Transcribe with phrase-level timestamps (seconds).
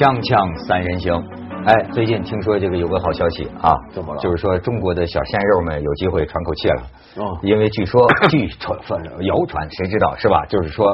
[0.00, 1.12] 锵锵三人行，
[1.66, 6.82] 哎，最近听说这个有个好消息啊，怎么了就是说中国的小鲜肉们有机会喘口气了。
[7.16, 10.46] 哦因为据说 据传谣传，谁知道是吧？
[10.46, 10.86] 就是说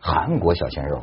[0.00, 1.00] 韩国小鲜肉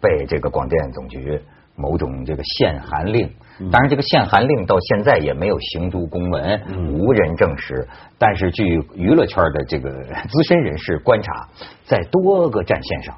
[0.00, 1.42] 被这个广电总局
[1.74, 7.88] 某种这个限韩令，嗯当然这个限韩令到现在也没有行诸公文，嗯无人证实。
[8.20, 8.64] 但是据
[8.94, 11.48] 娱乐圈的这个资深人士观察，
[11.84, 13.16] 在多个战线上。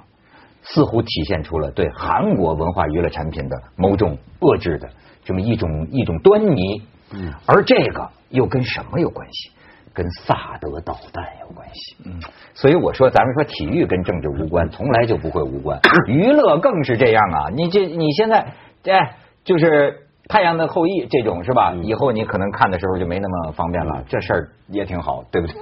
[0.63, 4.89] 似乎体现出了对韩国文化娱乐产品的某种遏制的
[5.25, 6.83] 这么一种一种端倪。
[7.13, 9.51] 嗯，而这个又跟什么有关系？
[9.93, 11.97] 跟萨德导弹有关系。
[12.05, 12.21] 嗯，
[12.55, 15.81] 所以我说，咱们说体育跟政治无关，从来就不会无关。
[16.07, 17.51] 娱乐更是这样啊！
[17.53, 18.55] 你这你现在
[18.85, 20.07] 哎，就是。
[20.31, 21.75] 太阳的后裔这种是吧？
[21.83, 25.57] 以后你可能看的时候就没那么方便了，这事儿也挺好，对不对？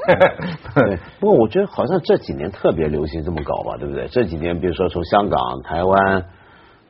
[0.74, 4.06] 对， 不过我觉得好像这几年特别流行这么搞吧，对不对？
[4.09, 6.23] 这几年比如说从香港、台湾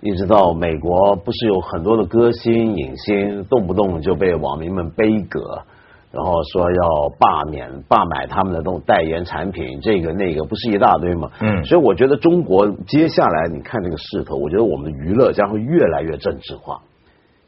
[0.01, 5.63] 一直到美国，不是有很多的歌星、影星动不动就被网民们背葛，
[6.11, 11.31] 然后说要罢免、罢买他们的这种代言产品，这个那个不是一大堆吗？
[11.41, 16.81] 嗯所以我觉得中国接下来你看这个势头，我觉得我们的娱乐将会越来越政治化。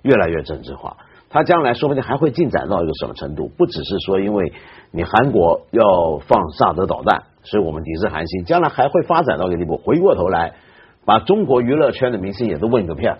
[0.03, 0.97] 越来越政治化，
[1.29, 3.51] 它将来说不定还会进展到一个什么程度？
[3.57, 4.53] 不只是说因为
[4.91, 9.77] 你韩国要放萨德导弹，所以我们抵制韩星，将来还会发展到一个地步。
[9.77, 10.55] 回过头来，
[11.05, 13.17] 把中国娱乐圈的明星也都问个遍，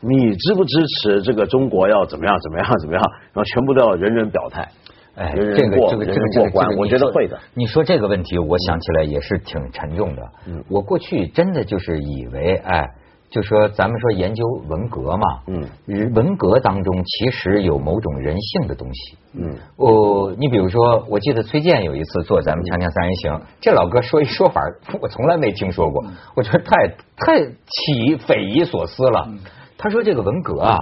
[0.00, 3.02] 你支不支持这个中国要怎么样怎么样怎么样？
[3.32, 4.68] 然后全部都要人人表态。
[5.16, 5.54] 哎，这个
[5.90, 7.38] 这个这个过关，我觉得会的。
[7.54, 10.22] 你说这个问题，我想起来也是挺沉重的。
[10.48, 12.84] 嗯我过去真的就是以为，哎，
[13.34, 15.68] 就说咱们说研究文革嘛，嗯，
[16.14, 19.18] 文革当中其实有某种人性的东西。
[19.32, 24.62] 嗯，哦，你比如说，我记得崔健有一次做咱们《锵锵三人行》，这老哥说一说法，
[25.00, 26.04] 我从来没听说过，
[26.36, 29.28] 我觉得太太起匪夷所思了。
[29.76, 30.78] 他说这个文革啊。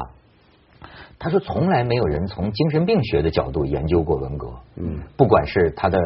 [1.25, 5.97] 他说：“从来没有人从精神病学的角度研究过文革，嗯，不管是他的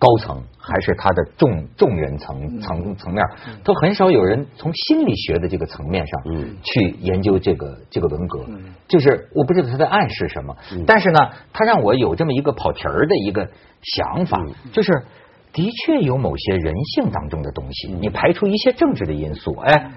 [0.00, 3.24] 高层还是他的众众人层层层面，
[3.62, 6.56] 都很少有人从心理学的这个层面上，嗯。
[6.64, 8.44] 去研究这个这个文革。
[8.88, 10.82] 就是我不知道他在暗示什么，嗯。
[10.84, 13.48] 但是呢，他让我有这么一个跑题儿的一个
[13.80, 15.04] 想法，就是
[15.52, 19.92] 的确有某些人性当中的东西，你排除一些政治的因素，哎，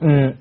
[0.00, 0.36] 嗯。”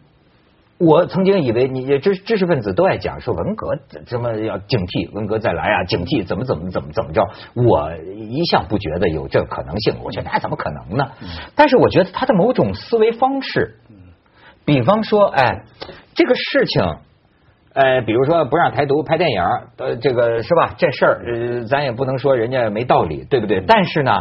[0.78, 7.26] 我曾经以为你知知识分子都爱讲说文革怎么要警惕，文革再来啊，警惕怎么怎么怎么怎么着。
[7.54, 11.12] 我一向不觉得有这可能性，我觉得那怎么可能呢？
[11.56, 13.80] 但是我觉得他的某种思维方式，
[14.66, 15.64] 比方说，哎，
[16.14, 16.84] 这个事情，
[17.74, 19.42] 呃，比如说不让台独拍电影，
[19.78, 20.76] 呃，这个是吧？
[20.78, 23.64] 这事儿，呃，咱也不能说人家没道理，对不对？
[23.66, 24.12] 但是呢。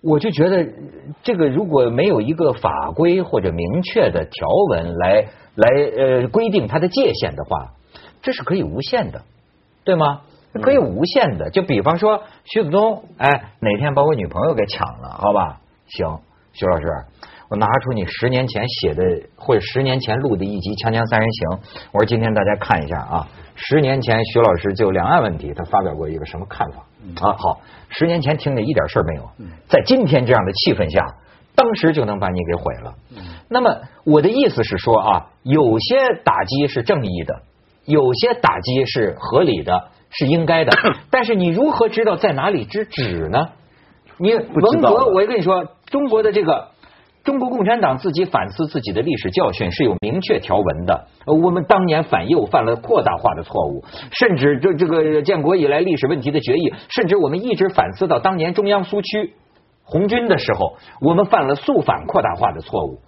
[0.00, 0.66] 我就觉得，
[1.22, 7.74] 这个如果没有一个法规或者明确的条文来来呃规定它的界限的话，
[8.22, 9.22] 这是可以无限的，
[9.84, 10.20] 对吗？
[10.62, 11.50] 可以无限的。
[11.50, 13.28] 就比方说徐子东，哎，
[13.60, 15.60] 哪天把我女朋友给抢了，好吧？
[15.88, 16.20] 行，
[16.52, 16.86] 徐老师，
[17.50, 19.02] 我拿出你十年前写的
[19.36, 21.48] 或者十年前录的一集《锵锵三人行》，
[21.92, 23.28] 我说今天大家看一下啊。
[23.56, 26.84] 十年前徐老师就两岸问题，他发表过一个什么看法
[27.20, 27.32] 啊？
[27.38, 29.30] 好，十年前听着一点事儿没有，
[29.68, 31.16] 在今天这样的气氛下，
[31.54, 32.94] 当时就能把你给毁了。
[33.48, 37.42] 那么我的意思是说啊，有些打击是正义的，
[37.84, 40.72] 有些打击是合理的，是应该的。
[41.10, 43.48] 但是你如何知道在哪里之止呢？
[44.18, 46.70] 你文革，我跟你说，中国的这个。
[47.28, 51.08] 中国共产党自己反思自己的历史教训是有明确条文的。
[51.26, 59.34] 我们当年反右犯了扩大化的错误，甚至这这个建国以来历史问题的决议，甚至我们一直反思到当年中央苏区
[59.84, 63.00] 红军的时候，我们犯了肃反扩大化的错误。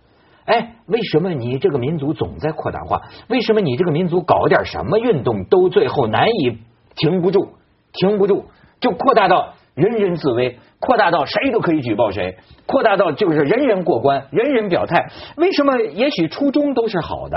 [0.45, 3.01] 哎，为什么你这个民族总在扩大化？
[3.29, 6.59] 为什么你这个民族搞点什么运动都最后难以
[6.95, 7.53] 停不住，
[7.95, 8.45] 停不住
[8.81, 10.59] 就扩大到人人自危？
[10.79, 12.37] 扩大到谁都可以举报谁，
[12.67, 15.11] 扩大到就是人人过关，人人表态。
[15.37, 15.79] 为什么？
[15.79, 17.37] 也许初衷都是好的，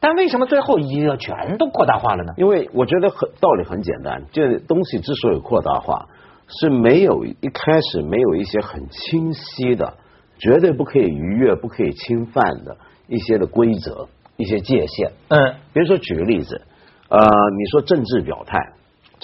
[0.00, 2.32] 但为什么最后一个全都扩大化了呢？
[2.36, 6.08] 因为我觉得很道理很简单，这东西之所以扩大化，
[6.46, 9.94] 是没有一开始没有一些很清晰的、
[10.38, 12.76] 绝对不可以逾越、不可以侵犯的
[13.08, 15.10] 一些的规则、一些界限。
[15.28, 16.62] 嗯，比如说举个例子，
[17.08, 18.58] 呃，你说政治表态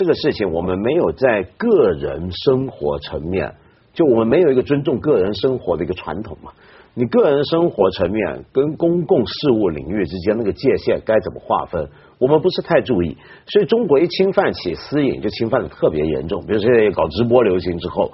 [0.00, 3.52] 这个事情，我们没有在个人生活层面。
[3.92, 6.52] 就我们没有一个尊重个人生活的一个传统嘛？
[6.94, 11.86] 你个人生活层面跟公共事务领域之间那个界限该怎么划分？
[12.18, 16.46] 我们不是太注意，所以中国一侵犯起私隐就侵犯的特别严重。
[16.46, 18.10] 比如现在搞直播流行之后，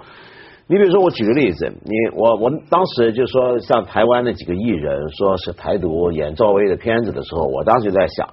[0.67, 8.29] 你比如说，我举个例子，你我我当时就说，像台湾那几个艺人说是台独演赵薇的片子的时候，我当时就在想，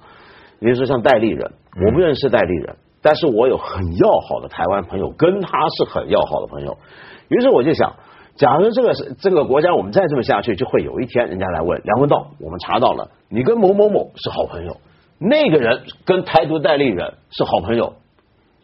[0.58, 1.52] 比如说像戴立人，
[1.86, 6.78] 我不认识戴立人，但是我有很要好的台湾朋友，跟他是很要好的朋友，
[7.28, 7.96] 于是我就想，
[8.34, 14.78] 假如这个是这个国家，我们再这么下去，就会有一天人家来问梁文道，我们查到了你跟某某某是好朋友，
[15.18, 17.92] 那个人跟台独代理人是好朋友。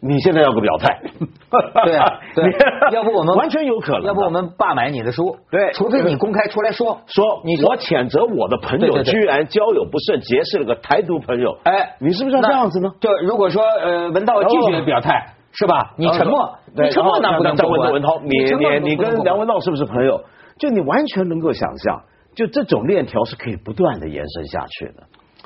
[0.03, 0.99] 你现在要个表态，
[1.85, 2.43] 对啊， 对，
[2.91, 7.01] 要不我们完全有可能，要不我们罢买你的书，对，除非你公开出来说。
[7.05, 12.91] 说，你我谴责我的朋友居然交友不慎，结识了个台独朋友，哎，你是不是要这样子呢？
[12.99, 15.93] 就如果说呃文道拒绝表态，是吧？
[15.97, 20.21] 你沉默，你沉默那不能再问文涛，你你你跟梁文道是不是朋友？
[20.57, 22.01] 就你完全能够想象，
[22.35, 25.03] 就这种链条是可以不断的延伸下去的。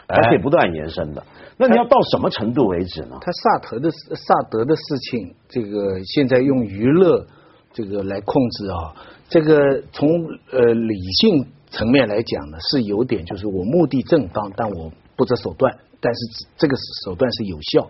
[0.08, 1.24] 还可以不断延伸的，
[1.58, 3.18] 那你要到什么程度为止呢？
[3.22, 7.26] 他萨德的萨德的事情，这个现在用娱乐
[7.74, 8.94] 这个来控制啊，
[9.28, 10.08] 这个从
[10.52, 16.76] 呃理性层面来讲呢，是有点就是我目的正当，但我不择手段，但是这个
[17.06, 17.90] 手段是有效。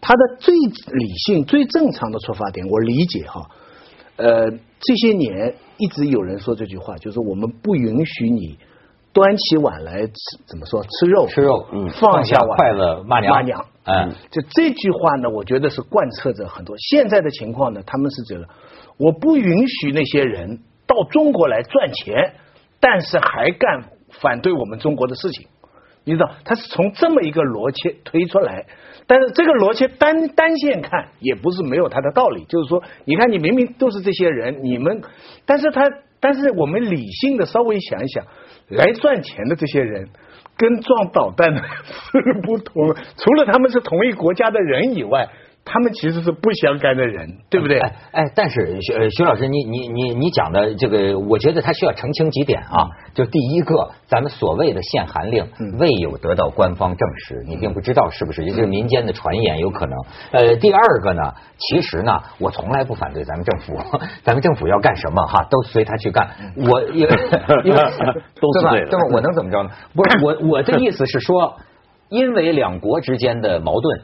[0.00, 3.50] 他的最理性、最正常的出发点，我理解哈。
[4.16, 8.58] 呃，这些年一直有人说这句话，就是我们不允许你。
[9.12, 10.14] 端起碗来吃，
[10.46, 10.82] 怎么说？
[10.84, 17.82] 吃肉，吃肉，嗯，放下筷子骂娘，骂娘，嗯，就这句话呢，我觉得是贯彻着很多现在的情况呢。
[17.84, 18.48] 他们是觉得，
[18.98, 22.34] 我不允许那些人到中国来赚钱，
[22.78, 23.84] 但是还干
[24.20, 25.48] 反对我们中国的事情。
[26.04, 28.66] 你知道，他是从这么一个逻辑推出来，
[29.06, 32.44] 但是这个逻辑单单线看也不是没有它的道理。
[32.44, 35.02] 就是说，你看，你明明都是这些人，你们，
[35.44, 35.82] 但是他，
[36.20, 38.24] 但是我们理性的稍微想一想。
[38.70, 40.08] 来赚钱的这些人，
[40.56, 41.62] 跟撞导弹的
[42.12, 42.94] 是不同。
[43.16, 45.28] 除了他们是同一国家的人以外。
[45.64, 47.78] 他们其实是不相干的人，对不对？
[47.78, 52.88] 哎，哎但是徐徐老师，你你你你讲的这个，我觉得他需要澄清几点啊。
[53.14, 55.46] 就第一个，咱们所谓的限韩令
[55.78, 59.96] 未有得到官方证实，你并不知道是不是，也就是民间的传言有可能。
[60.32, 63.76] 呃，第二个呢，其实呢，我从来不反对咱们政府，
[64.24, 66.30] 咱们政府要干什么哈，都随他去干。
[66.56, 67.10] 我因为
[67.64, 67.80] 因为
[68.40, 69.70] 都是对的，我能怎么着呢？
[69.94, 71.56] 不是我我的意思是说，
[72.08, 74.00] 因为两国之间的矛盾。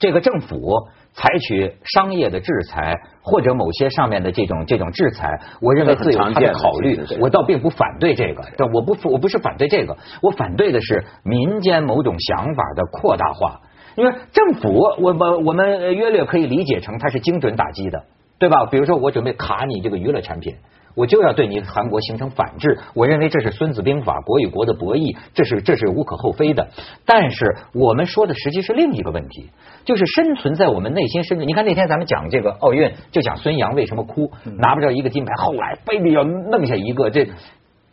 [0.00, 6.98] 这个政府采取商业的制裁，或者某些上面的这种这种制裁，我认为自有他的考虑。
[7.20, 13.60] 我倒并不反对这个，但我不我不是反对这个，我反对的是民间某种想法的扩大化。
[13.96, 18.04] 因为政府，我我我们约略可以理解成它是精准打击的，
[18.38, 18.64] 对吧？
[18.66, 20.56] 比如说我准备卡你这个娱乐产品。
[20.94, 26.68] 我就要对你韩国形成反制，我认为这是《孙子兵法》国与国的博弈，这是这是无可厚非的。
[27.06, 29.50] 但是我们说的实际是另一个问题，
[29.84, 31.44] 就是生存在我们内心深处。
[31.44, 37.08] 你看那天咱们讲这个奥运，就讲孙杨为什么哭，拿不着一个金牌，后来非得要弄下一个。
[37.10, 37.28] 这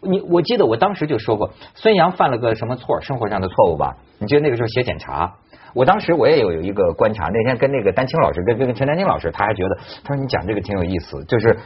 [0.02, 3.96] 你我记得我当时就说过，孙杨犯了个什么错，生活上的错误吧？
[4.20, 5.36] 你记得那个时候写检查，
[5.74, 7.30] 我当时我也有有一个观察。
[7.32, 11.58] 那天跟那个丹青老师，跟跟陈丹青老师，他还觉得他说你讲这个挺有意思，就是。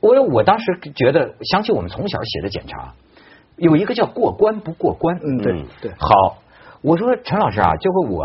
[0.00, 2.94] 我我当时觉得想起我们从小写的检查，
[3.56, 5.16] 有一个叫过关不过关。
[5.22, 5.92] 嗯，对对。
[5.98, 6.38] 好，
[6.82, 8.24] 我说陈老师啊，就会我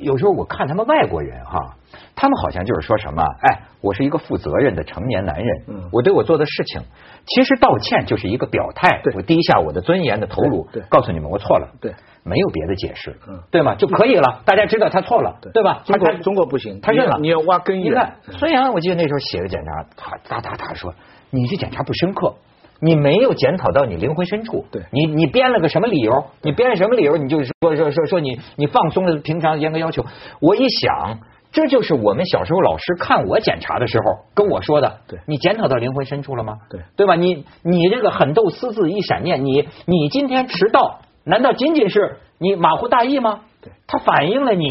[0.00, 1.76] 有时候我看他们外国人哈，
[2.14, 6.82] 他们好像就是说什么，哎，我是一个负责任的成年男人，嗯，我对我做的事情，
[7.26, 11.94] 其实道歉就是一个表态，我低下我的尊严的头颅，对，告诉你们我错了，对。
[12.28, 13.16] 没有别的解释，
[13.52, 13.76] 对吗？
[13.76, 15.82] 就可以了，大家知道他错了，对吧？
[15.84, 17.18] 中国中国不行，他认了。
[17.20, 17.92] 你要挖根源。
[17.92, 20.92] 你看孙杨，我记得那时候写个检查，他哒哒哒说
[21.30, 22.34] ：“你这检查不深刻，
[22.80, 24.64] 你没有检讨到你灵魂深处。
[24.70, 26.24] 对，你你编了个什么理由？
[26.42, 27.16] 你编了什么理由？
[27.16, 30.04] 你就说说说说你你放松了平常严格要求。
[30.40, 31.18] 我一想，
[31.52, 34.98] 这就是我们小时候老师看我检查的时候跟我说的。
[35.08, 36.58] 对，你检讨到灵魂深处了吗？
[36.70, 37.14] 对，对吧？
[37.14, 41.00] 你你这个狠斗私自一闪念，你你今天迟到。
[41.24, 43.40] 难道仅仅是你马虎大意吗？
[43.60, 44.68] 对，它反映了你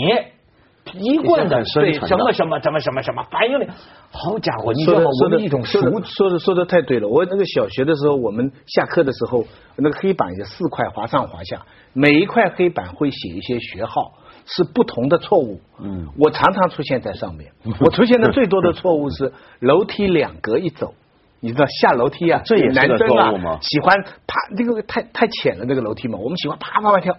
[0.94, 3.66] 一贯的对什么什么什么什么什么反应了。
[4.12, 5.06] 好家伙，你知道吗？
[5.24, 7.08] 我们一种说的说的说的太对了。
[7.08, 9.44] 我那个小学的时候，我们下课的时候，
[9.76, 14.14] 那个黑板有四块，滑上滑下，每一块黑板会写一些学号，
[14.46, 15.60] 是不同的错误。
[15.82, 17.52] 嗯，我常常出现在上面。
[17.82, 20.94] 我出现的最多的错误是楼梯两格一走。
[21.42, 27.16] 你知道下楼梯啊，这也难登啊，喜欢啪，这个太太浅了，这个楼梯嘛，我们喜欢啪啪啪跳，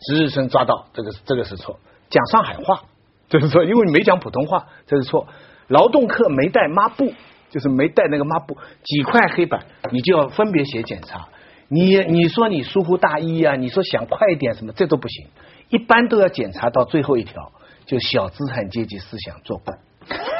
[0.00, 1.78] 值日生抓到，这个这个是错。
[2.10, 2.82] 讲上海话，
[3.28, 5.26] 这是错，因为你没讲普通话，这是错。
[5.68, 7.12] 劳动课没带抹布，
[7.50, 11.28] 就是没带那个抹布，几块黑板，你就要分别写检查。
[11.68, 15.26] 你你说你疏忽大意啊，你说想快一点什么，这都不行，
[15.68, 17.52] 一般都要检查到最后一条，
[17.84, 19.74] 就小资产阶级思想作怪。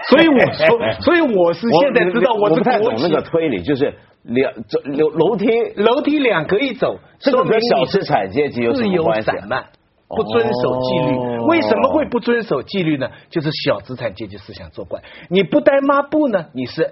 [0.09, 5.47] 所以我说， 所以我是现在知道我是国企不太懂那个推理，就是两走楼楼梯，
[5.77, 9.27] 楼梯两格一走，这个跟小资产阶级有什么关系？
[9.27, 9.67] 散漫。
[10.09, 11.47] 不遵守纪律，哦。
[11.47, 13.11] 为什么会不遵守纪律呢？
[13.29, 15.03] 就是小资产阶级思想作怪。
[15.29, 16.91] 你不带抹布呢，你是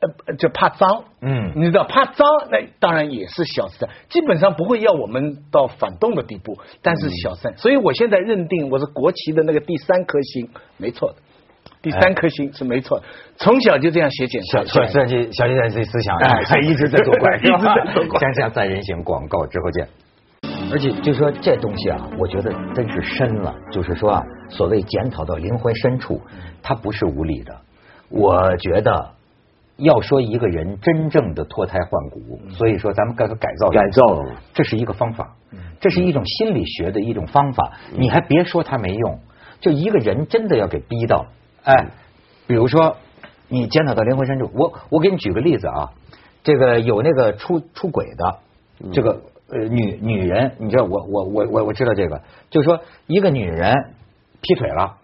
[0.00, 1.52] 呃就怕脏，嗯。
[1.54, 10.48] 你知道怕脏，那当然也是小资产，基本上不会要我们到反动的地步，但是小三，所以我现在认定我是国旗的那个第三颗星，
[10.78, 11.16] 没错的，
[11.82, 13.04] 第三颗星是没错的，
[13.36, 15.10] 从小就这样写检小小查出来的。
[15.10, 18.20] 设计小计算机思想，哎 还一直在作怪， 一直在作怪。
[18.20, 19.86] 锵锵三人行广告之后见。
[20.72, 23.54] 而且就说这东西啊，我觉得真是深了。
[23.70, 26.20] 就是说啊，所谓检讨到灵魂深处，
[26.62, 27.56] 它不是无理的。
[28.08, 29.10] 我觉得
[29.76, 35.36] 要说一个人真正的脱胎换骨，所以说咱们该改造改造了这是一个方法，
[35.80, 37.72] 这是一种心理学的一种方法。
[37.96, 39.20] 你还别说它没用，
[39.60, 41.26] 就一个人真的要给逼到，
[41.62, 41.90] 哎，
[42.46, 42.96] 比如说
[43.48, 45.92] 你检讨到灵魂深处，我我给你举个例子啊，
[46.42, 48.38] 这个有那个出出轨的，
[48.92, 53.74] 这个呃女女人，你知道我我我我我知道这个，就是说一个女人
[54.40, 54.96] 劈腿了，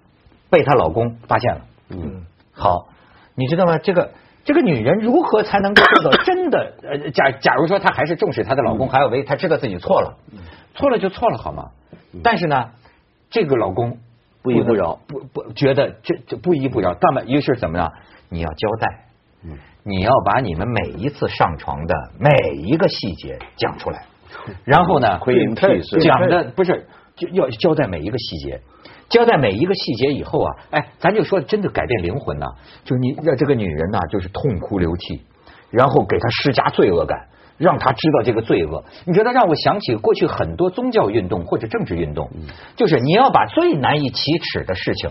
[0.51, 2.89] 被她老公发现了，嗯，好，
[3.35, 3.79] 你知道吗？
[3.79, 4.11] 这个
[4.45, 6.75] 这个女人如何才能够做到真的？
[6.83, 10.19] 呃，假假如说她还是重视她的老公，还有为她知道自己错了，
[10.75, 11.71] 错了就错了，好吗？
[12.23, 12.71] 但是呢，
[13.31, 13.99] 这个老公
[14.43, 17.23] 不依不饶不不觉得这这不依不饶，干嘛？
[17.23, 17.93] 于是怎么样？
[18.29, 19.05] 你要交代，
[19.45, 24.07] 嗯你要把你们每一次上床的每一个细节讲出来，
[24.65, 26.87] 然后呢，窥淫癖是讲的不是
[27.17, 28.61] 就要交代每一个细节。
[29.09, 32.47] 交代每一个细节以后啊，哎，咱就说真的改变灵魂呐、
[32.83, 35.21] 就是你让这个女人呐、就是痛哭流涕，
[35.69, 38.83] 然后给她施加罪恶感，让她知道这个罪恶。
[39.05, 42.31] 你知道，让我想起过去很多宗教运动或者政治运动，
[42.75, 45.11] 就是你要把最难以启齿的事情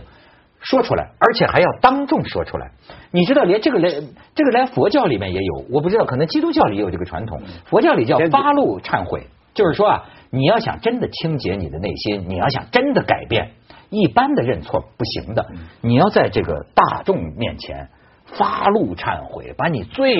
[0.61, 2.71] 说出来，而且还要当众说出来。
[3.11, 4.03] 你知道，连这个连
[4.35, 7.41] 这个连佛教里面也有，我不知道，可能基督教里也有这个传统。
[7.65, 13.51] 佛教里叫发露忏悔，就是说啊，你要想真的清洁你的内心，你要想真的改变，
[13.89, 15.47] 一般的认错不行的，
[15.81, 17.89] 你要在这个大众面前。
[18.33, 20.15] 发露忏悔，把你最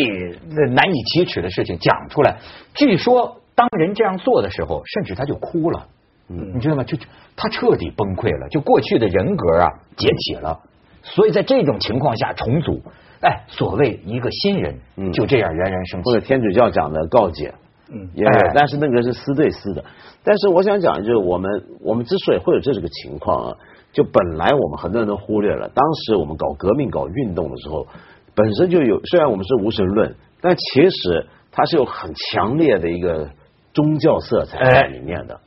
[0.74, 2.40] 难以启齿的事情讲出来。
[2.74, 5.88] 据说，当人这样做的时候，甚至他就哭了。
[6.32, 6.84] 嗯你知道吗？
[6.84, 10.60] 就就他彻底崩溃了，就过去的人格啊解体了。
[11.04, 12.82] 所以在这种情况下重组，
[13.22, 16.14] 哎，所谓一个新人嗯就这样冉冉升起或。
[16.14, 17.54] 者天主教讲的告解，
[17.90, 19.84] 嗯也有哎，但是那个是私对私的。
[20.24, 21.50] 但是我想讲，就是我们
[21.82, 23.58] 我们之所以会有这个情况啊，
[23.92, 27.88] 就本来我们很多人都忽略了，当时我们搞革命、搞运动的时候，
[28.36, 33.30] 本身就有，虽然我们是无神论，但其实它是有很强烈的一个
[33.74, 35.40] 宗教色彩在里面的。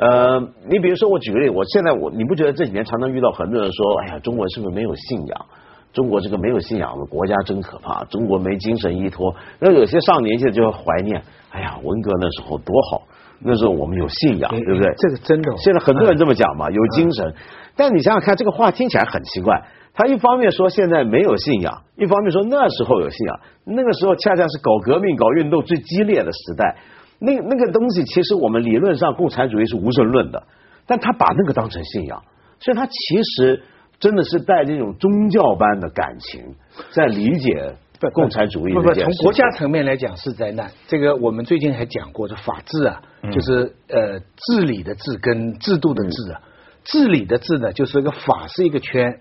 [0.00, 5.46] 呃，你比如说，我举个例，我现在我你不觉得这几年常常遇到很多人说，哎呀，中国是不是没有信仰？
[5.92, 9.34] 中国这个没有信仰的国家真可怕，中国没精神依托。
[9.58, 13.02] 那有些上年纪的就会怀念，哎呀，文革那时候多好，
[13.42, 14.94] 那时候我们有信仰，对不对？
[14.96, 17.34] 这个真的哦现在很多人这么讲嘛，有精神。
[17.76, 19.62] 但你想想看，这个话听起来很奇怪。
[19.92, 23.40] 他一方面说现在没有信仰，一方面说那时候有信仰。
[23.64, 26.76] 那个时候恰恰是搞革命、搞运动最激烈的时代。
[27.20, 30.42] 那那个东西，其实我们理论上共产主义是无神论的，
[30.86, 32.24] 但他把那个当成信仰，
[32.58, 33.62] 所以他其实
[33.98, 36.54] 真的是带着一种宗教般的感情，
[36.92, 37.74] 在理解
[38.14, 38.94] 共产主义不不。
[38.94, 40.70] 从国家层面来讲是灾难。
[40.88, 46.40] 这个我们最近还讲过，这法治啊，嗯就是呃治理的治跟制度的治啊。
[46.84, 49.20] 治理的治呢，就是一个法是一个圈，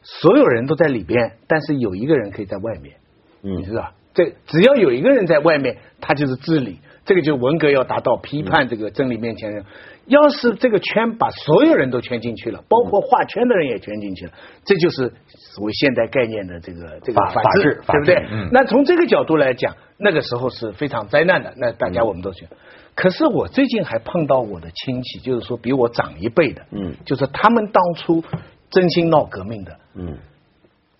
[0.00, 2.96] 所有人都在里边，但是有一个人可以在外面，
[3.42, 3.92] 嗯你知道？
[4.14, 6.78] 这只要有一个人在外面，他就是治理。
[7.04, 9.64] 这个就是文革要达到批判这个真理面前人。
[10.06, 14.32] 要是这个圈把所有人都圈进去了，包括画圈的人也圈进去了，
[14.66, 18.48] 这就是所谓现代概念的这个这个法治法对不对嗯？
[18.52, 21.54] 那从这个角度来讲，那个时候是非常灾难的。
[21.56, 22.56] 那大家我们都觉得，
[22.94, 28.22] 可是我最近还碰到我的亲戚，就是说比我长一辈的，嗯就是他们当初
[28.68, 30.18] 真心闹革命的，嗯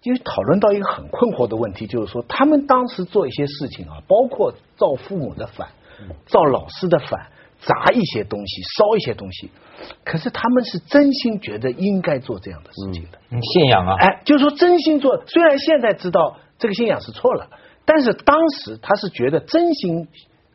[0.03, 5.69] 因为讨论到一个很困惑的问题，就是说他们当时做一些事情啊，包括造父母的反，
[6.27, 7.29] 造老师的反，
[7.61, 9.51] 砸一些东西，烧一些东西，
[10.05, 13.19] 可是他们是真心觉得应该做这样的事情的。
[13.31, 17.49] 嗯信仰啊，哎，就是说真心做，虽然现在知道这个信仰是错了，
[17.85, 20.09] 但是当时他是觉得真心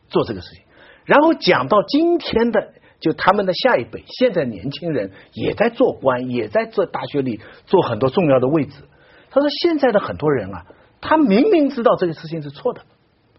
[0.08, 0.64] 做这个事情。
[1.04, 8.84] 然后讲到今天的，就他们的下一辈，现在年轻人也在做官，也在做大学里做很多重要的位置。
[9.30, 10.66] 他说现在的很多人啊，
[11.00, 12.82] 他明明知道这个事情是错的，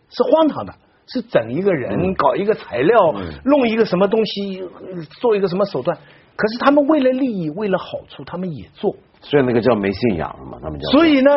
[0.10, 0.75] 是荒唐的。
[1.08, 3.13] 是整一个人，搞一个材料，
[3.46, 5.98] 弄一个什么东西，呃做一个什么手段，
[6.36, 8.96] 可是他们为了利益，为了好处，他们也做。
[9.24, 10.89] 所以那个叫没信仰了嘛，他们叫。
[10.91, 11.29] 所以呢，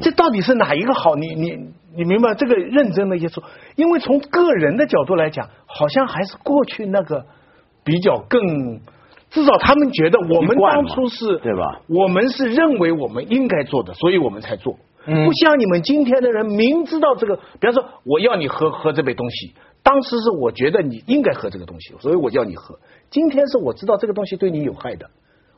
[0.00, 1.16] 这到底是哪一个好？
[1.16, 1.58] 你你
[1.96, 3.42] 你明白这个认真的一些说，
[3.74, 7.26] 因为从个人的角度来讲，好像还是过去那个
[7.82, 8.80] 比较更，
[9.30, 11.80] 至少他们觉得我们当初是对吧？
[11.88, 14.76] 我们是认为我们应该做的，所以我们才做。
[15.06, 22.78] 嗯不像你们今天的人，明知道这个，比方说我要你喝喝这杯东西，当时是我觉得你应该喝这个东西，所以我叫你喝。
[23.10, 25.10] 今天是我知道这个东西对你有害的，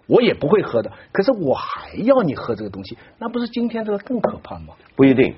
[0.06, 4.74] 我也不会喝的，可是我还要你喝这个东西，那不是今天这个更可怕吗？
[4.96, 5.34] 不一定，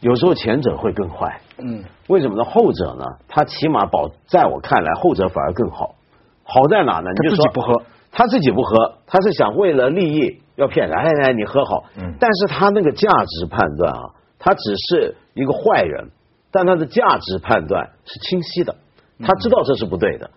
[0.00, 1.40] 有时候前者会更坏。
[1.58, 2.44] 嗯，为什么呢？
[2.44, 5.94] 后者呢，他起码保，在我看来，后者反而更好。
[6.42, 7.10] 好在哪呢？
[7.10, 7.82] 你就说他自己不喝，
[8.14, 11.84] 他自己不喝，他是想为了利益要骗人，哎哎，你喝好。
[11.98, 16.10] 嗯但是他那个价值判断啊，他只是一个坏人，
[16.52, 18.76] 但他的价值判断是清晰的，
[19.20, 20.30] 他知道这是不对的。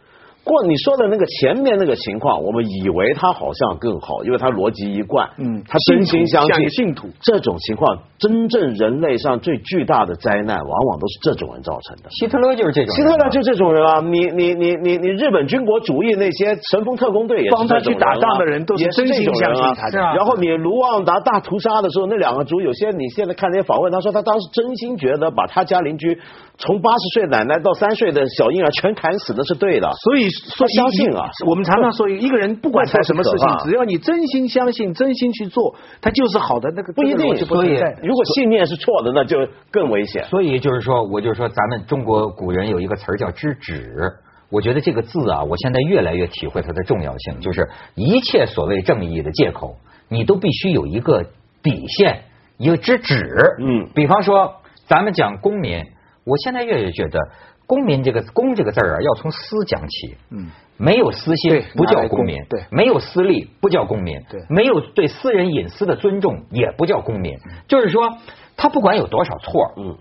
[0.48, 12.10] 过你说的那个前面那个情况，我们以为他好像更好，因为他逻辑一贯，嗯他真心相信信徒这种情况，真正人类上最巨大的灾难，往往都是这种人造成的。
[12.10, 14.00] 希特勒就是这种人啊，希特勒就这种人啊！
[14.00, 26.18] 你你你你你日本军国主义那些神风特工队也是帮他这种人啊去打仗的人都真心这种人相信他的啊然后你卢旺达大屠杀的时候，那两个族有些你现在看那些访问，他说他当时真心觉得把他家邻居
[26.58, 29.92] 从八十岁奶奶到三岁的小婴儿全砍死的是对的。
[30.04, 36.72] 所以说相信啊我们常常说，一个人不管做什么事情只要你真心相信、真心去做，他就是好的。
[36.76, 37.98] 那个不一定这个逻辑不存在。
[38.04, 39.38] 如果信念是错的，那就
[39.72, 40.24] 更危险。
[40.26, 44.14] 所以就是说，我就说咱们中国古人有一个词儿叫知止。
[44.50, 49.76] 我觉得这个字啊，我现在越来越体会它的重要性，就是一切所谓正义的借口，
[50.08, 51.24] 你都必须有一个
[51.62, 52.22] 底线，
[52.58, 53.30] 一个知止。
[53.60, 55.84] 嗯比方说，咱们讲公民，
[56.26, 57.20] 我现在越来越觉得，
[57.68, 60.16] 公民这个“公”这个字儿啊，要从私讲起。
[60.32, 60.48] 嗯，
[60.78, 62.64] 没有私心对不叫公民，对。
[62.72, 64.42] 没有私利不叫公民，对。
[64.50, 67.38] 没有对私人隐私的尊重也不叫公民。
[67.68, 68.18] 就是说，
[68.56, 69.98] 他不管有多少错，嗯，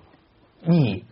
[0.65, 1.05] 你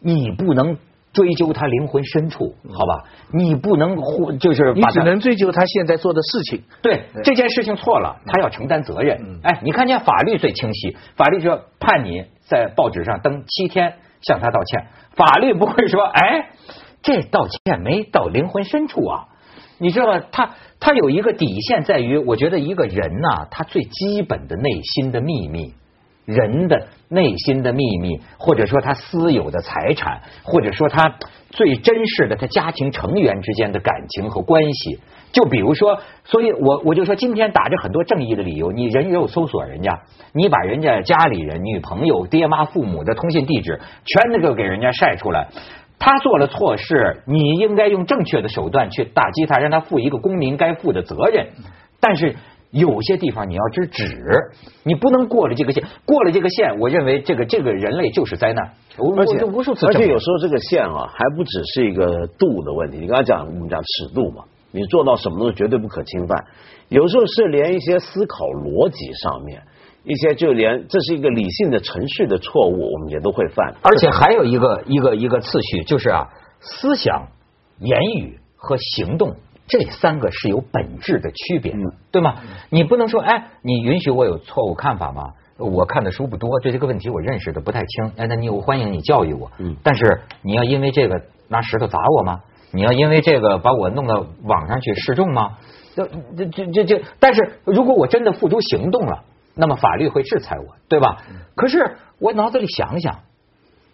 [0.00, 0.76] 你不能
[1.12, 3.04] 追究他灵魂深处，好吧？
[3.32, 6.64] 你不能护，就是你只能追究他现在做的事情。
[6.82, 9.16] 对这件事情错了，他要承担责任。
[9.22, 9.40] 嗯。
[9.44, 16.50] 哎，你看见法律最清晰，法律说判你在报纸上登七天向他道歉，法律不会说哎，
[17.02, 19.26] 这道歉没到灵魂深处啊。
[19.78, 20.22] 你知道吗？
[20.30, 25.74] 他他有一个底线在于，我觉得一个人呐、他最基本的内心的秘密，
[26.32, 31.16] 人的内心的秘密，或者说他私有的财产，或者说他
[31.50, 35.00] 最真实的他家庭成员之间的感情和关系。
[35.32, 40.00] 就比如说，所以我我就说，今天打着很多正义的理由，你人肉搜索人家，
[40.32, 45.48] 你把人家家里人、女朋友、爹妈、父母的通信地址全那个给人家晒出来。
[46.00, 51.48] 他做了错事，你应该用正确的手段去打击他，让他负一个公民该负的责任。
[52.00, 52.34] 但是
[52.70, 54.04] 有些地方你要知止，
[54.84, 58.72] 你不能过了这个线，过了这个线，我认为这个这个人类就是灾难。
[58.96, 62.98] 我而且无数次而且有时候这个线啊，还不只是一个度的问题。
[62.98, 66.44] 你刚才讲，我们讲尺度嘛，你做到什么东西绝对不可侵犯。
[66.88, 69.62] 有时候是连一些思考逻辑上面，
[70.04, 73.74] 一些就连这是一个理性的程序的错误，我们也都会犯。
[73.82, 76.28] 而且还有一个一个一个次序，就是啊，
[76.60, 77.28] 思想、
[77.80, 79.34] 言语和行动
[79.70, 82.34] 这三个是有本质的区别的，嗯对吗？
[82.68, 85.32] 你不能说，哎，你允许我有错误看法吗？
[85.56, 88.12] 我看的书不多，对这个问题我认识的不太清。
[88.16, 89.50] 哎，那你我欢迎你教育我。
[89.58, 92.40] 嗯但是你要因为这个拿石头砸我吗？
[92.72, 95.58] 你要因为这个把我弄到网上去示众吗？
[95.94, 96.06] 这
[96.36, 101.18] 这这这这，但是如果我真的付诸行动了，那么法律会制裁我，对吧？
[101.54, 103.20] 可是我脑子里想想，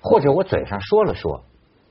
[0.01, 1.43] 或者我嘴上说了说，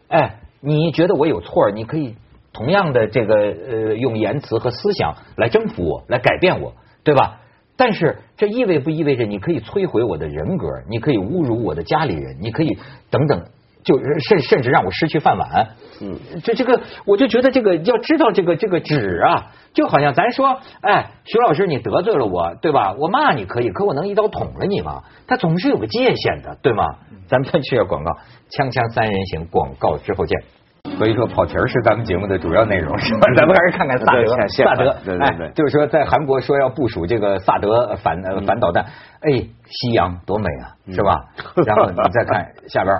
[0.07, 2.15] 哎，你觉得我有错，你可以
[2.55, 7.41] 同样的这个呃用言辞和思想来征服我，来改变我，对吧？
[7.75, 10.65] 但是这意味不意味着你可以摧毁我的人格？
[10.89, 12.37] 你可以侮辱我的家里人？
[12.39, 12.69] 你可以
[13.11, 13.43] 等等，
[13.83, 15.67] 就甚甚至让我失去饭碗？
[16.01, 22.95] 嗯，这这个我就觉得这个要知道这个这个止啊，就好像咱说，哎，徐老师你得罪了我，对吧？
[22.97, 25.03] 我骂你可以，可我能一刀捅了你吗？
[25.27, 26.85] 他总是有个界限的，对吗？
[27.27, 28.11] 咱们再去下广告，
[28.49, 30.41] 锵锵三人行，广告之后见。
[30.97, 33.21] 所以说跑题儿是咱们节目的主要内容，是吧？
[33.35, 38.85] 咱们还是看看萨德，萨德，对对对哎，就是说在韩国说要部署这个萨德反呃反导弹，
[39.21, 39.31] 哎，
[39.65, 41.25] 夕阳多美啊，是吧？
[41.65, 42.95] 然后你再看下边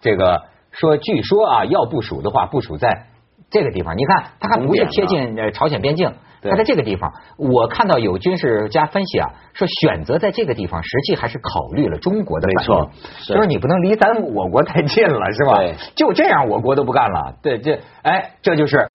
[0.00, 3.06] 这个说，据说啊要部署的话，部署在
[3.50, 6.12] 这个地方，你看它还不是贴近呃朝鲜边境。
[6.46, 15.58] 对它在这个地方，我看到有军事家分析啊，说选择在这个地方，实际还是考虑了中国的反应没错是就是你不能离咱我国太近了，是吧？
[15.58, 17.34] 对就这样，我国都不干了。
[17.42, 18.88] 对，这哎，这就是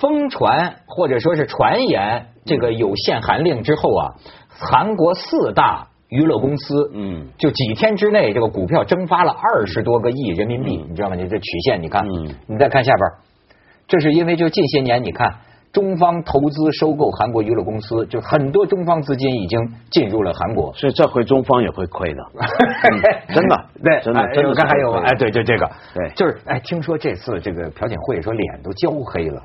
[0.00, 4.14] 疯传或者说是传言这个有限韩令之后啊，
[4.48, 11.16] 韩国四大娱乐公司，嗯就几天之内这个股票蒸发了二十多个亿人民币，你知道吗？
[11.16, 13.10] 你这曲线你看，嗯你再看下边，
[13.88, 15.34] 这是因为就近些年你看。
[15.72, 19.58] 中方投资收购韩国娱乐公司，就很多中方资金已经
[19.90, 26.10] 进入了韩国，所以这回中方也会亏的， 嗯真的，对，真的，哎真的我看还有哎，对，就这个，对。
[26.14, 29.42] 就是哎，听说这次这个朴槿惠说脸都焦黑了，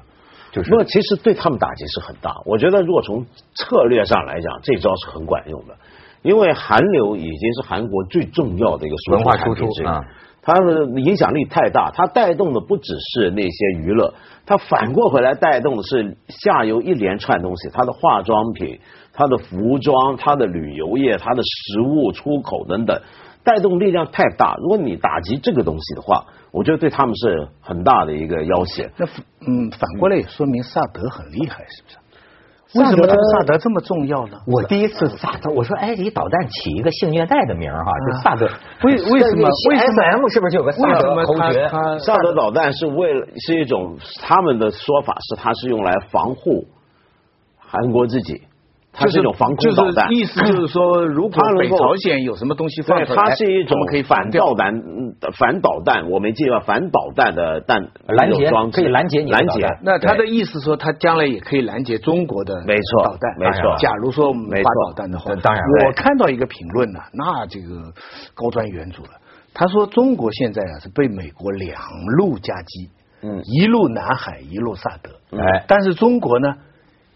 [0.52, 0.70] 就是。
[0.72, 2.36] 那其实对他们打击是很大。
[2.46, 5.78] 我觉得如果从策略上来讲，这招是很管用的，
[6.24, 10.02] 因为韩流已经是韩国最重要的一个文化输出啊
[10.48, 14.14] 它的影响力太大，它带动的不只是那些娱乐，
[14.46, 18.80] 它反过回来带动的是下游一连串东西，它的化妆品、
[19.12, 23.02] 它的服装、它的旅游业、它的食物出口等等，
[23.44, 24.56] 带动力量太大。
[24.62, 28.90] 如果你打击这个东西的话，我觉得对他们是很大的一个要挟。
[28.96, 29.06] 那
[29.46, 31.98] 嗯，反过来也说明萨德很厉害，是不是？
[32.76, 34.38] 为什么他萨德这么重要呢？
[34.46, 38.46] 我第一次萨德，我说哎，离导弹起一个性虐待的名儿哈，就萨德。
[38.84, 41.70] 为为什么为什么 S M 是不是就有个萨德侯么他爵？
[42.00, 46.66] 萨德导弹是为了是一种他们的说法是它是用来防护
[47.58, 48.42] 韩国自己，
[48.98, 50.10] 它是一种防空导弹。
[50.10, 50.16] 就。
[50.16, 51.40] 是意思就是说， 如果
[51.78, 59.80] 朝鲜有什么东西放对，出来，它是一种可以反导弹、嗯反导弹，我没记错，反导弹的弹拦截装置可以拦截你的拦截导弹。
[59.84, 67.94] 那他的意思说，他将来也可以拦截中国的没错导弹，没错假如说我们发没错导弹的话，当然我看到一个评论呢，那这个
[68.36, 69.12] 高瞻远瞩了。
[69.54, 71.80] 他说中国现在啊是被美国两
[72.20, 72.92] 路夹击，
[73.24, 73.42] 嗯。
[73.44, 75.66] 一路南海，一路萨德，哎。
[75.68, 76.56] 但是中国呢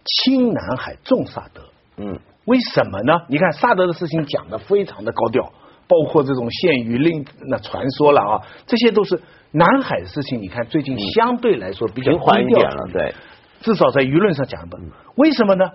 [0.03, 1.61] 轻南海，重萨德，
[1.97, 3.21] 嗯，为什么呢？
[3.29, 5.51] 你看萨德的事情讲的非常的高调，
[5.87, 10.41] 包括这种限于令那传说了啊，这些都是南海的事情。
[10.41, 13.15] 你看最近相对来说比较平缓一低调点了，对，
[13.61, 14.79] 至少在舆论上讲的。
[15.15, 15.65] 为什么呢？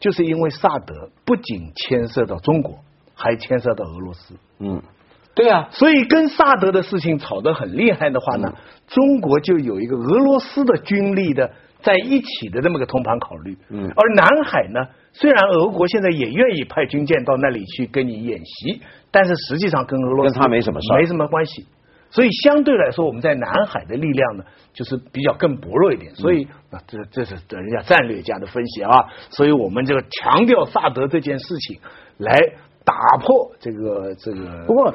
[0.00, 2.78] 就是因为萨德不仅牵涉到中国，
[3.14, 4.34] 还牵涉到俄罗斯。
[4.58, 4.82] 嗯，
[5.34, 8.54] 对啊，所以跟萨德的事情吵得很厉害的话呢，
[8.86, 11.52] 中国就有一个俄罗斯的军力的
[11.84, 13.56] 在一起的这么个通盘考虑。
[13.68, 14.80] 嗯而南海呢，
[15.12, 18.80] 虽然俄国现在也愿意派军舰到那里去跟你演习，
[19.12, 21.66] 但是实际上跟俄罗斯跟他没什么事没什么关系。
[22.10, 26.14] 所以相对来说，我们在南海的力量呢，就是比较更薄弱一点。
[26.14, 29.06] 所以啊，这这是人家战略家的分析啊。
[29.30, 31.80] 所以我们这个强调萨德这件事情，
[32.18, 32.38] 来
[32.84, 34.64] 打破这个这个。
[34.64, 34.94] 不过，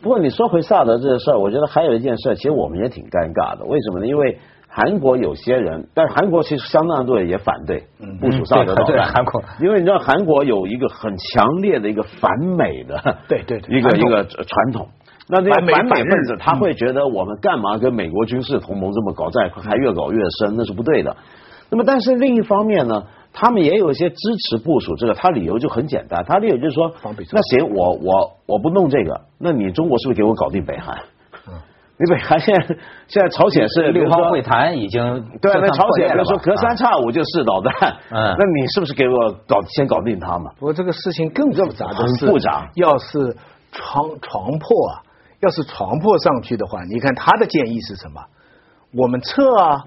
[0.00, 3.64] 不过你说回萨德这个事儿，我觉得还有一件事，其实我们也挺尴尬的。
[3.64, 4.06] 为什么呢？
[4.06, 4.38] 因为
[4.76, 7.84] 韩国有些人，但是韩国其实相当多人也反对
[8.20, 8.96] 部署萨德导弹。
[8.96, 14.88] 对韩国因为你知道韩国有一个很强烈的一个反美的，对对对一个一个传统。
[15.28, 21.16] 那这个反美分子他会觉得我们干嘛跟美国军事同盟这么搞在一块，还越搞越深，那是不对的。
[21.70, 26.92] 那么，但是另一方面呢，他们也有一些支持部署这个，他理由就很简单，他理由就是说
[27.32, 30.98] 那行，我我我不弄这个，那你中国是不是给我搞定北韩？
[31.96, 32.66] 你北韩现在
[33.06, 35.00] 现在朝鲜是六方会谈已经
[35.40, 38.34] 对啊，那朝鲜比比如说隔三差五就试导弹，嗯。
[38.36, 40.50] 那你是不是给我搞先搞定他嘛？
[40.58, 42.68] 不过这个事情更复杂的是，很复杂。
[42.74, 43.36] 要是
[43.70, 45.02] 床床破啊，
[45.40, 48.20] 要是床破上去的话，你看他的建议是什么？
[48.96, 49.84] 我们撤啊，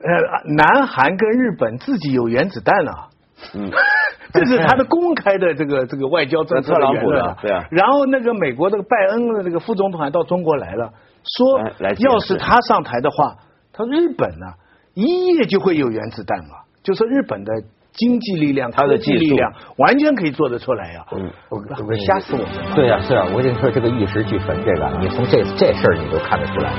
[0.00, 3.08] 呃，南韩跟日本自己有原子弹啊、
[3.54, 3.70] 嗯，
[4.32, 7.64] 这是他的公开的这个这个外交政策特朗普的对啊。
[7.72, 10.92] 然后那个美国这个拜恩的这个副总统还到中国来了，
[11.36, 11.60] 说
[11.98, 13.36] 要是他上台的话，
[13.72, 14.46] 他说日本呢
[14.94, 17.52] 一夜就会有原子弹了，就说日本的
[17.92, 19.24] 经济力量、他的科技技术。
[19.24, 21.30] 力量完全可以做得出来呀、嗯。
[21.48, 22.74] 我我跟你吓死我们了。
[22.74, 26.72] 对呀、是啊，我跟你说，这个玉石俱焚，这个你从这这事儿你都看得出来，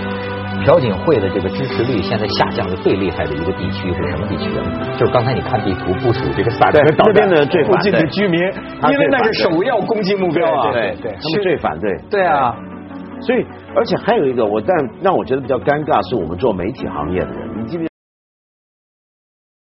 [0.66, 4.64] 朴槿惠的这个支持率现在下降的最厉害的一个地区是什么地区啊？
[4.98, 7.14] 就是刚才你看地图部署这个萨德对导弹。
[7.14, 8.42] 那边的人最附近的居民，
[8.92, 10.74] 因为那是首要攻击目标啊。
[10.74, 11.98] 对对他们最反对。
[12.10, 12.54] 对啊，
[13.26, 13.44] 所以，
[13.76, 17.90] 而且还有一个，我但让我觉得比较尴尬，是我们做媒体行业的人，你记不记？